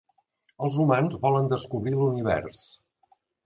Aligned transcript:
Els 0.67 0.79
humans 0.83 1.19
volen 1.27 1.51
descobrir 1.53 1.95
l’univers. 2.01 2.67